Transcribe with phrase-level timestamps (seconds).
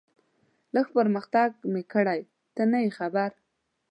[0.75, 2.21] لږ پرمختګ مې کړی،
[2.55, 3.29] ته نه یې خبر.